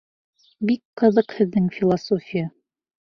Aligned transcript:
Бик 0.69 0.81
ҡыҙыҡ 1.01 1.35
һеҙҙең 1.41 1.69
философия. 1.79 2.49